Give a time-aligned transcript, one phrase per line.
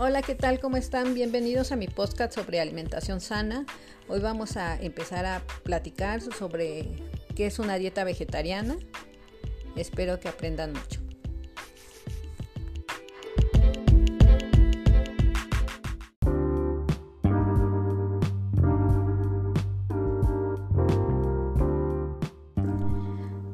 [0.00, 0.60] Hola, ¿qué tal?
[0.60, 1.12] ¿Cómo están?
[1.12, 3.66] Bienvenidos a mi podcast sobre alimentación sana.
[4.06, 6.88] Hoy vamos a empezar a platicar sobre
[7.34, 8.76] qué es una dieta vegetariana.
[9.74, 11.00] Espero que aprendan mucho.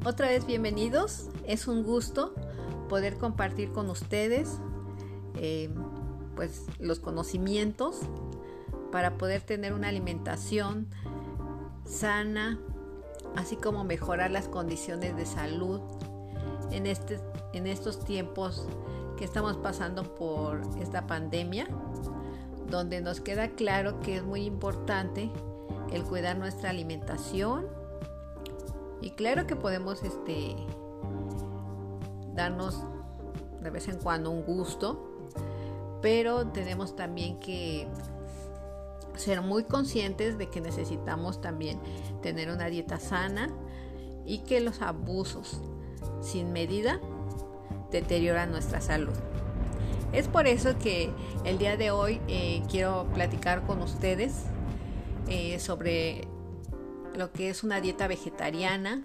[0.04, 1.30] Otra vez bienvenidos.
[1.46, 2.34] Es un gusto
[2.90, 4.58] poder compartir con ustedes
[5.36, 5.70] eh,
[6.34, 8.00] pues los conocimientos
[8.92, 10.88] para poder tener una alimentación
[11.84, 12.58] sana,
[13.36, 15.80] así como mejorar las condiciones de salud
[16.70, 17.20] en, este,
[17.52, 18.66] en estos tiempos
[19.16, 21.66] que estamos pasando por esta pandemia,
[22.70, 25.30] donde nos queda claro que es muy importante
[25.92, 27.66] el cuidar nuestra alimentación
[29.00, 30.56] y claro que podemos este,
[32.34, 32.82] darnos
[33.60, 35.10] de vez en cuando un gusto
[36.04, 37.88] pero tenemos también que
[39.16, 41.80] ser muy conscientes de que necesitamos también
[42.20, 43.48] tener una dieta sana
[44.26, 45.62] y que los abusos
[46.20, 47.00] sin medida
[47.90, 49.14] deterioran nuestra salud.
[50.12, 51.10] Es por eso que
[51.46, 54.42] el día de hoy eh, quiero platicar con ustedes
[55.28, 56.28] eh, sobre
[57.16, 59.00] lo que es una dieta vegetariana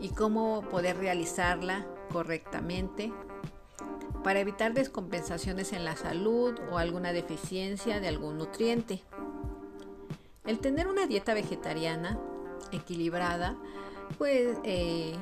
[0.00, 3.12] y cómo poder realizarla correctamente
[4.26, 9.04] para evitar descompensaciones en la salud o alguna deficiencia de algún nutriente.
[10.44, 12.18] El tener una dieta vegetariana
[12.72, 13.56] equilibrada,
[14.18, 15.14] pues eh,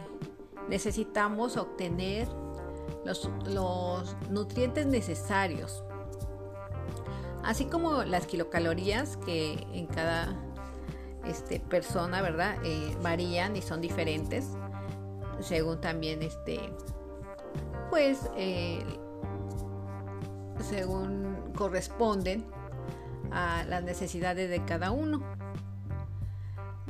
[0.71, 2.29] necesitamos obtener
[3.05, 5.85] los, nutrientes necesarios,
[7.43, 10.35] así como las kilocalorías que en cada
[11.27, 12.57] este, persona, ¿verdad?
[12.65, 14.47] Eh, varían y son diferentes,
[15.41, 16.59] según también este,
[17.95, 18.85] pues eh,
[20.69, 22.45] según corresponden
[23.31, 25.23] a las necesidades de cada uno,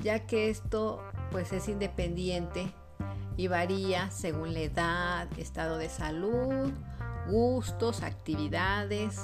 [0.03, 2.73] ya que esto pues es independiente
[3.37, 6.73] y varía según la edad, estado de salud,
[7.29, 9.21] gustos, actividades.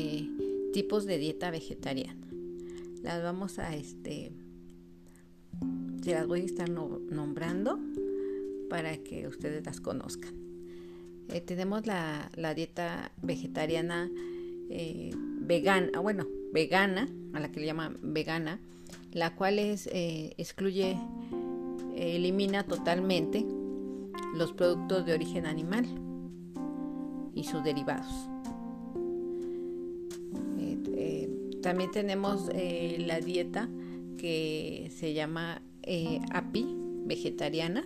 [0.00, 0.26] Eh,
[0.72, 2.26] tipos de dieta vegetariana.
[3.02, 4.32] Las vamos a, este,
[6.02, 7.78] se las voy a estar nombrando
[8.70, 10.32] para que ustedes las conozcan.
[11.28, 14.10] Eh, tenemos la, dieta vegetariana
[14.70, 18.58] eh, vegana, bueno, vegana, a la que le llaman vegana,
[19.12, 20.96] la cual es, excluye,
[21.94, 23.44] elimina totalmente
[24.34, 25.84] los productos de origen animal
[27.34, 28.29] y sus derivados.
[31.62, 33.68] También tenemos eh, la dieta
[34.16, 36.66] que se llama eh, API,
[37.04, 37.84] vegetariana,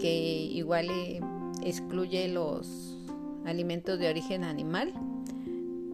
[0.00, 1.20] que igual eh,
[1.62, 2.98] excluye los
[3.44, 4.92] alimentos de origen animal,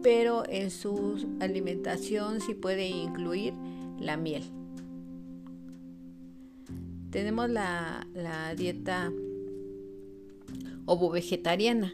[0.01, 3.53] pero en su alimentación sí puede incluir
[3.99, 4.43] la miel.
[7.11, 9.11] Tenemos la, la dieta
[10.85, 11.93] ovo-vegetariana.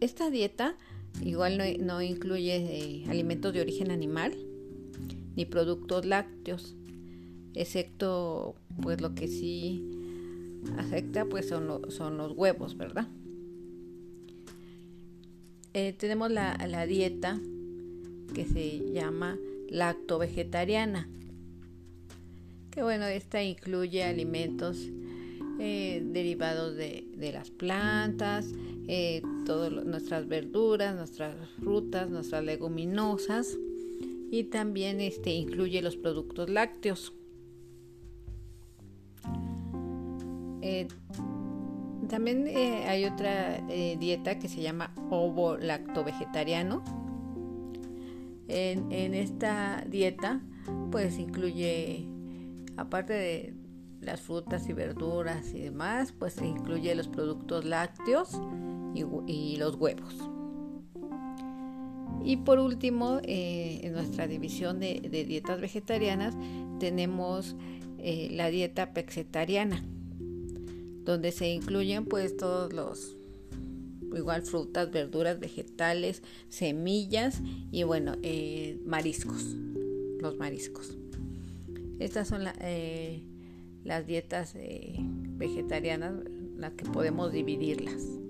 [0.00, 0.76] Esta dieta
[1.20, 4.34] Igual no, incluye eh, alimentos de origen animal
[5.36, 6.74] ni productos lácteos,
[7.54, 9.82] excepto pues lo que sí
[10.78, 13.08] afecta pues son, son los huevos, ¿verdad?
[15.74, 17.40] Eh, tenemos la, dieta
[18.34, 19.38] que se llama
[19.70, 21.08] lacto-vegetariana,
[22.70, 24.90] que bueno, esta incluye alimentos
[25.58, 28.52] eh, derivados de, de, las plantas,
[28.88, 33.56] eh, todas nuestras verduras, nuestras frutas, nuestras leguminosas
[34.30, 37.12] y también este, incluye los productos lácteos.
[40.62, 40.88] Eh,
[42.08, 43.60] también eh, hay otra
[43.98, 46.82] dieta que se llama ovo lacto vegetariano.
[48.48, 50.42] En, esta dieta
[50.90, 52.06] pues incluye
[52.76, 53.54] aparte de
[54.00, 58.38] las frutas y verduras y demás pues incluye los productos lácteos
[58.94, 60.14] y, los huevos.
[62.24, 66.36] Y por último, eh, en nuestra división de, dietas vegetarianas
[66.78, 67.56] tenemos
[67.98, 69.84] eh, la dieta pexetariana,
[71.04, 73.16] donde se incluyen pues todos los
[74.14, 77.40] igual frutas, verduras, vegetales, semillas
[77.70, 79.56] y bueno, eh, mariscos,
[80.20, 80.96] los mariscos.
[81.98, 82.44] Estas son
[83.84, 86.14] las dietas vegetarianas,
[86.56, 88.21] las que podemos dividirlas.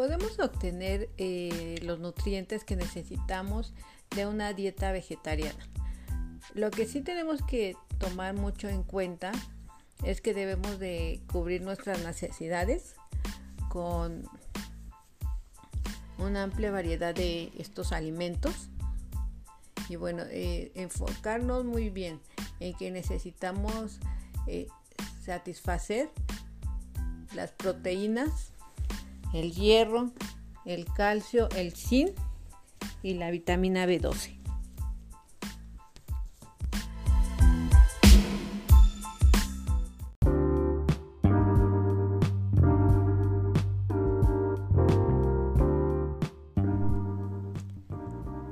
[0.00, 3.74] Podemos obtener eh, los nutrientes que necesitamos
[4.16, 5.68] de una dieta vegetariana.
[6.54, 9.30] Lo que sí tenemos que tomar mucho en cuenta
[10.02, 12.94] es que debemos de cubrir nuestras necesidades
[13.68, 14.26] con
[16.16, 18.70] una amplia variedad de estos alimentos
[19.90, 22.22] y bueno, eh, enfocarnos muy bien
[22.58, 23.98] en que necesitamos
[24.46, 24.66] eh,
[25.22, 26.10] satisfacer
[27.34, 28.54] las proteínas,
[29.32, 30.12] el hierro,
[30.64, 32.10] el calcio, el zinc
[33.02, 34.36] y la vitamina B12.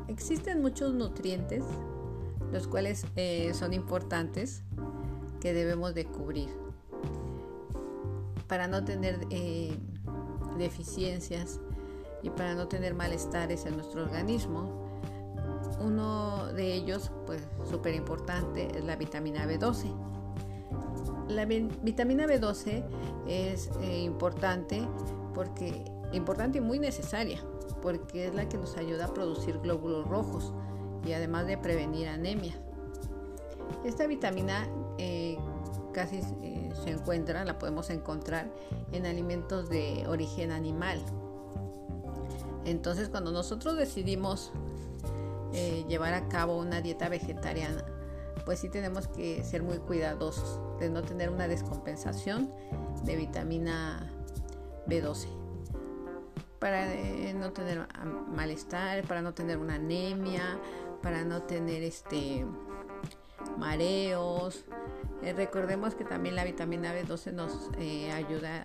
[0.09, 1.65] Existen muchos nutrientes,
[2.53, 4.63] los cuales eh, son importantes,
[5.41, 6.49] que debemos de cubrir
[8.49, 9.77] para no tener eh,
[10.59, 11.61] deficiencias
[12.23, 14.87] y para no tener malestares en nuestro organismo.
[15.81, 19.95] Uno de ellos, pues súper importante, es la vitamina B12.
[21.29, 22.85] La vitamina B12
[23.27, 24.83] es eh, importante
[25.35, 27.41] porque importante y muy necesaria
[27.83, 30.53] porque es la que nos ayuda a producir glóbulos rojos
[31.07, 32.55] y además de prevenir anemia.
[33.85, 34.69] Esta vitamina
[34.99, 35.39] eh,
[35.93, 38.51] casi eh, se encuentra, la podemos encontrar
[38.93, 41.01] en alimentos de origen animal.
[42.65, 44.53] Entonces cuando nosotros decidimos
[45.53, 47.85] eh, llevar a cabo una dieta vegetariana,
[48.45, 52.53] pues sí tenemos que ser muy cuidadosos de no tener una descompensación
[53.05, 54.13] de vitamina
[54.87, 55.27] B12
[56.59, 57.87] para eh, no tener
[58.35, 60.59] malestar, para no tener una anemia,
[61.03, 62.45] para no tener este
[63.57, 64.65] mareos.
[65.23, 68.63] Eh, recordemos que también la vitamina B12 nos eh, ayuda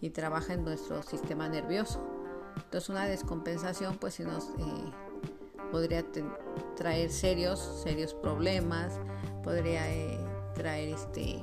[0.00, 2.04] y trabaja en nuestro sistema nervioso.
[2.56, 4.48] Entonces una descompensación pues nos
[5.70, 6.04] podría
[6.76, 8.98] traer serios, serios problemas,
[9.44, 9.84] podría
[10.54, 11.42] traer este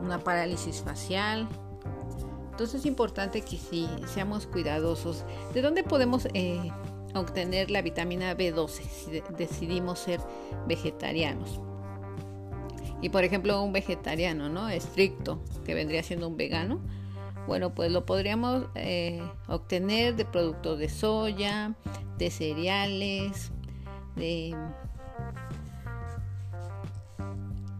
[0.00, 1.48] una parálisis facial,
[2.52, 5.24] entonces es importante que sí seamos cuidadosos.
[5.54, 6.70] ¿De dónde podemos eh,
[7.14, 10.20] obtener la vitamina B12 si decidimos ser
[10.68, 11.60] vegetarianos?
[13.02, 14.70] Y por ejemplo, un vegetariano, ¿no?
[14.70, 16.80] Estricto, que vendría siendo un vegano.
[17.46, 21.74] Bueno, pues lo podríamos eh, obtener de productos de soya,
[22.16, 23.50] de cereales,
[24.14, 24.54] de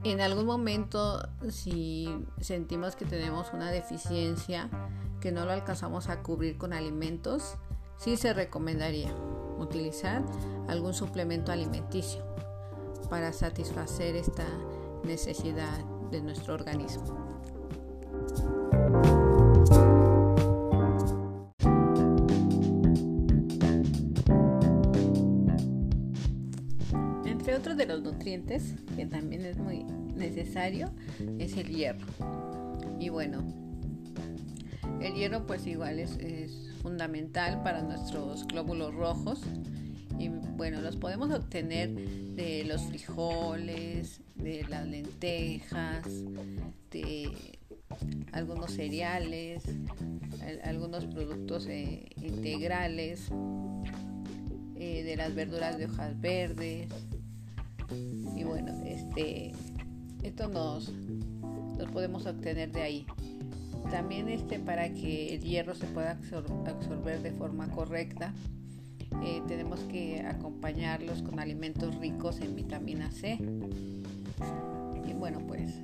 [0.05, 2.09] en algún momento, si
[2.41, 4.69] sentimos que tenemos una deficiencia
[5.21, 7.55] que no lo alcanzamos a cubrir con alimentos,
[7.99, 9.15] sí se recomendaría
[9.61, 10.25] utilizar
[10.67, 12.25] algún suplemento alimenticio
[13.11, 14.45] para satisfacer esta
[15.05, 17.23] necesidad de nuestro organismo.
[27.63, 29.85] otro de los nutrientes que también es muy
[30.17, 30.91] necesario
[31.39, 32.07] es el hierro.
[32.99, 33.45] Y bueno,
[35.01, 36.19] el hierro pues igual es,
[36.83, 39.43] fundamental para nuestros glóbulos rojos.
[40.23, 46.07] Y bueno, los podemos obtener de los frijoles, de las lentejas,
[46.93, 47.59] de
[48.31, 49.65] algunos cereales,
[50.63, 53.31] algunos productos eh, integrales,
[54.77, 56.87] eh, de las verduras de hojas verdes,
[58.37, 59.51] y bueno, este,
[60.23, 63.07] esto nos, nos podemos obtener de ahí.
[63.91, 68.33] También este, para que el hierro se pueda absorber de forma correcta,
[69.25, 73.39] eh, tenemos que acompañarlos con alimentos ricos en vitamina C.
[75.07, 75.75] Y bueno, pues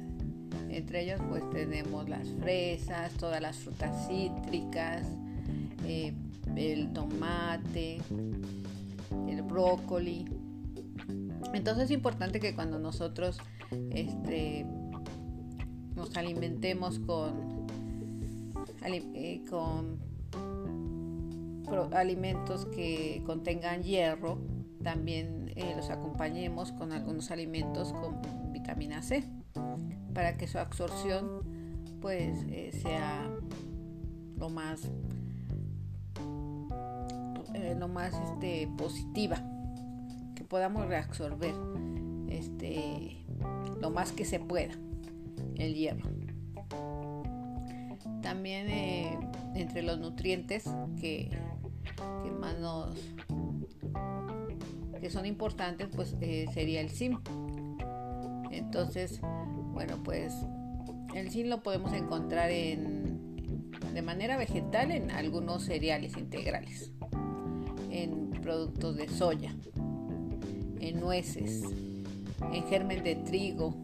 [0.69, 5.07] entre ellos pues tenemos las fresas, todas las frutas cítricas,
[5.87, 6.13] eh,
[6.57, 7.99] el tomate,
[9.29, 10.25] el brócoli,
[11.55, 13.39] entonces es importante que cuando nosotros
[13.91, 14.67] este,
[15.95, 17.67] nos alimentemos con,
[18.85, 19.99] eh, con
[21.93, 24.39] alimentos que contengan hierro,
[24.83, 28.21] también eh, los acompañemos con algunos alimentos con
[28.53, 29.25] vitamina C
[30.15, 31.43] para que su absorción
[32.01, 33.29] pues eh, sea
[34.37, 34.89] lo más
[37.77, 39.43] lo más este, positiva
[40.49, 41.55] podamos reabsorber
[42.29, 43.19] este,
[43.81, 44.75] lo más que se pueda
[45.57, 46.09] el hierro.
[48.23, 49.19] También eh,
[49.55, 50.65] entre los nutrientes
[51.01, 51.31] que,
[52.39, 52.97] más nos
[55.01, 57.21] que son importantes pues eh, sería el zinc.
[58.51, 59.21] Entonces,
[59.73, 60.35] bueno, pues
[61.15, 66.93] el zinc lo podemos encontrar en, de manera vegetal en algunos cereales integrales,
[67.91, 69.55] en productos de soya,
[70.81, 71.63] en nueces,
[72.53, 73.75] en germen de trigo.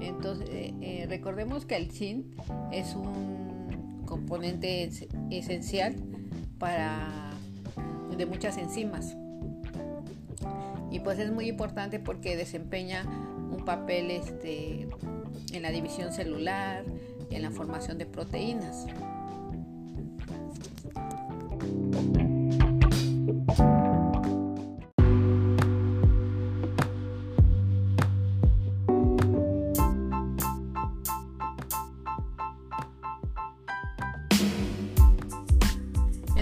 [0.00, 2.26] Entonces, eh, eh, recordemos que el zinc
[2.72, 4.90] es un componente
[5.30, 5.94] esencial
[6.60, 7.32] para
[8.16, 9.16] de muchas enzimas
[10.90, 14.88] y pues es muy importante porque desempeña un papel este,
[15.52, 16.84] en la división celular,
[17.30, 18.86] en la formación de proteínas.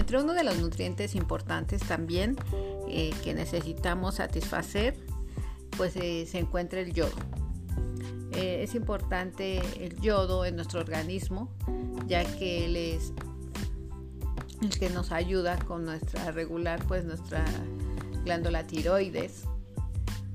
[0.09, 2.35] Entre uno de los nutrientes importantes también
[2.87, 4.97] eh, que necesitamos satisfacer,
[5.77, 7.13] pues eh, se encuentra el yodo.
[8.31, 11.55] Eh, es importante el yodo en nuestro organismo,
[12.07, 13.13] ya que él es
[14.63, 17.45] el que nos ayuda con nuestra regular, pues nuestra
[18.23, 19.43] glándula tiroides.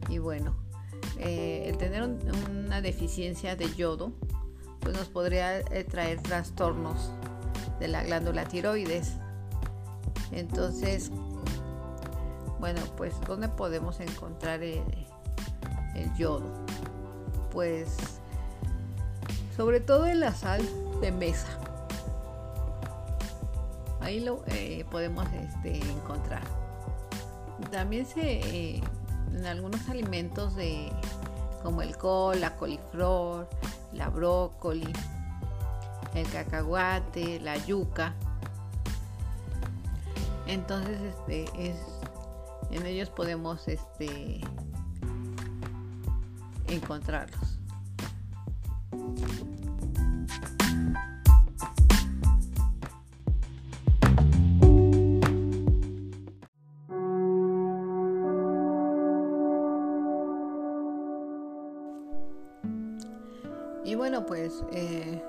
[0.08, 0.54] Y bueno,
[1.18, 4.12] el tener una deficiencia de yodo,
[4.78, 7.10] pues nos podría traer trastornos
[7.80, 9.14] de la glándula tiroides.
[10.32, 11.10] Entonces,
[12.58, 14.82] bueno, pues ¿dónde podemos encontrar el,
[16.16, 16.46] yodo?
[17.50, 17.96] Pues
[19.56, 20.62] sobre todo en la sal
[21.00, 21.58] de mesa.
[24.00, 26.42] Ahí lo eh, podemos este, encontrar.
[27.70, 28.82] También se eh,
[29.32, 30.90] en algunos alimentos de
[31.62, 33.48] como el col, la coliflor,
[33.92, 34.92] la brócoli,
[36.14, 38.14] el cacahuate, la yuca.
[40.46, 41.76] Entonces este es
[42.70, 44.40] en ellos podemos este,
[46.66, 47.60] encontrarlos.
[63.84, 65.22] Y bueno, pues eh,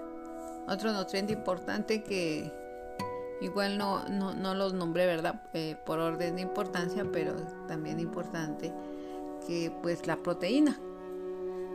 [0.68, 2.65] otro nutriente importante que
[3.42, 5.42] Igual no, no, los nombré, ¿verdad?
[5.54, 7.36] Eh, por orden de importancia, pero
[7.68, 8.74] también importante
[9.46, 10.80] que pues la proteína,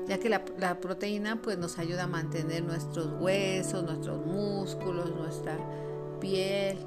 [0.09, 5.59] ya que la, la, proteína pues nos ayuda a mantener nuestros huesos, nuestros músculos, nuestra
[6.19, 6.79] piel,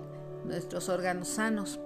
[0.44, 1.80] nuestros órganos sanos.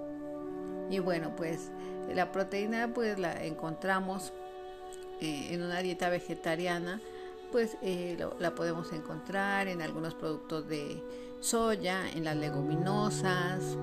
[0.90, 1.70] Y bueno, pues
[2.14, 4.32] la proteína pues la encontramos
[5.20, 7.00] eh, en una dieta vegetariana,
[7.50, 11.02] pues eh, la podemos encontrar en algunos productos de
[11.40, 13.76] soya, en las leguminosas,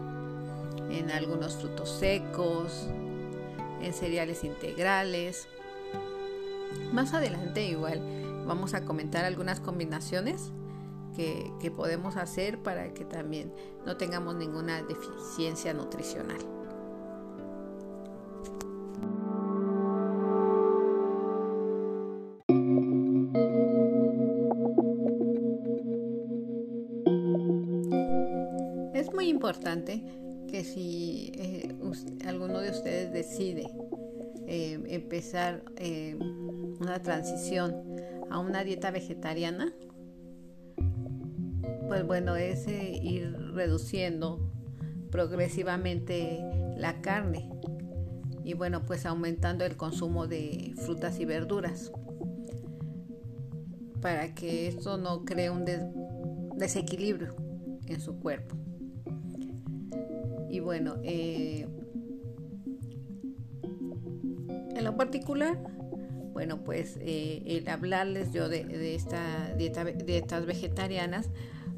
[0.89, 2.87] en algunos frutos secos,
[3.81, 5.47] en cereales integrales.
[6.91, 8.01] Más adelante igual
[8.45, 10.51] vamos a comentar algunas combinaciones
[11.15, 13.53] que, que podemos hacer para que también
[13.85, 16.54] no tengamos ninguna deficiencia nutricional.
[29.29, 30.03] Importante
[30.47, 31.75] que si eh,
[32.25, 33.67] alguno de ustedes decide
[34.47, 36.15] eh, empezar eh,
[36.79, 37.83] una transición
[38.29, 39.73] a una dieta vegetariana,
[41.87, 44.51] pues bueno, es ir reduciendo
[45.11, 46.39] progresivamente
[46.77, 47.49] la carne
[48.43, 51.91] y bueno, pues aumentando el consumo de frutas y verduras
[54.01, 55.65] para que esto no cree un
[56.55, 57.35] desequilibrio
[57.87, 58.55] en su cuerpo.
[60.49, 61.67] Y bueno, eh,
[64.75, 65.57] en lo particular,
[66.33, 71.29] bueno, pues eh, el hablarles yo de, esta dieta, dietas vegetarianas,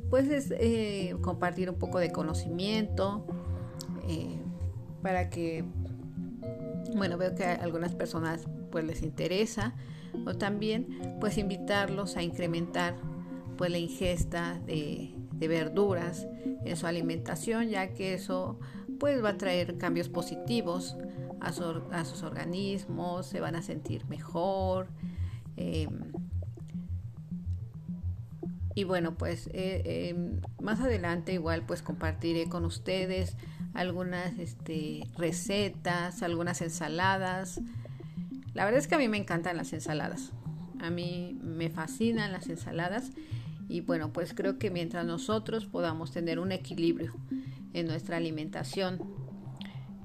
[0.09, 3.25] pues es eh, compartir un poco de conocimiento
[5.01, 5.63] para que,
[6.95, 9.75] bueno, veo que a algunas personas pues les interesa
[10.25, 12.95] o también pues invitarlos a incrementar
[13.57, 16.27] pues la ingesta de, de verduras
[16.65, 18.59] en su alimentación, ya que eso
[18.99, 20.97] pues va a traer cambios positivos
[21.39, 24.87] a, sus organismos, se van a sentir mejor.
[25.55, 26.11] Em,
[28.73, 33.37] y bueno, pues eh, em, más adelante igual pues compartiré con ustedes
[33.73, 37.61] algunas este, recetas, algunas ensaladas.
[38.53, 40.31] La verdad es que a mí me encantan las ensaladas.
[40.79, 43.11] A mí me fascinan las ensaladas
[43.67, 47.13] y bueno, pues creo que mientras nosotros podamos tener un equilibrio
[47.73, 48.99] en nuestra alimentación,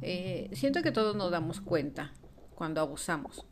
[0.01, 2.13] eh, siento que todos nos damos cuenta
[2.55, 3.47] cuando abusamos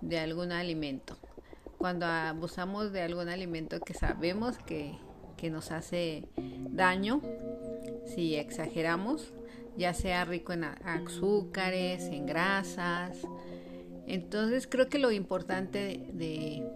[0.00, 1.16] de algún alimento.
[1.78, 4.98] Cuando abusamos de algún alimento que sabemos que,
[5.36, 6.28] que nos hace
[6.70, 7.20] daño
[8.04, 9.32] si exageramos,
[9.76, 13.18] ya sea rico en azúcares, en grasas.
[14.06, 16.68] Entonces creo que lo importante de,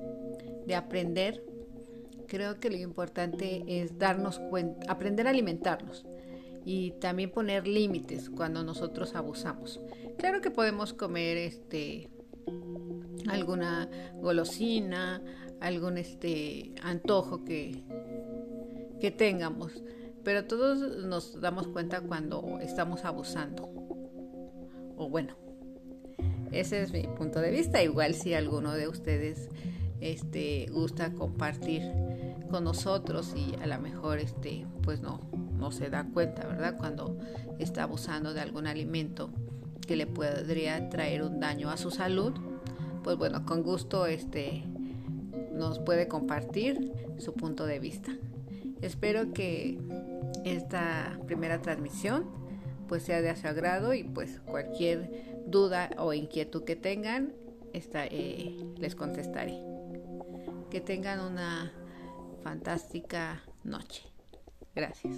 [0.67, 1.46] de aprender,
[2.27, 6.07] creo que lo importante es darnos cuenta, aprender a alimentarnos
[6.65, 9.81] y también poner límites cuando nosotros abusamos.
[10.19, 12.11] Claro que podemos comer este
[13.29, 15.23] alguna golosina,
[15.61, 17.83] algún este antojo que,
[19.01, 19.83] que tengamos,
[20.25, 23.71] pero todos nos damos cuenta cuando estamos abusando.
[24.97, 25.37] O bueno,
[26.53, 27.83] ese es mi punto de vista.
[27.83, 29.49] Igual si alguno de ustedes
[30.01, 31.83] este gusta compartir
[32.51, 35.21] con nosotros y a lo mejor este pues no
[35.59, 36.77] no se da cuenta, ¿verdad?
[36.77, 37.19] Cuando
[37.59, 39.31] está abusando de algún alimento
[39.87, 42.33] que le podría traer un daño a su salud,
[43.03, 44.65] pues bueno, con gusto este
[45.53, 48.13] nos puede compartir su punto de vista.
[48.83, 49.79] Espero que
[50.45, 52.25] esta primera transmisión
[52.89, 57.33] pues sea de su agrado y pues cualquier duda o inquietud que tengan
[57.73, 59.59] eh, les contestaré.
[60.71, 61.73] Que tengan una
[62.47, 64.05] fantástica noche.
[64.73, 65.17] Gracias.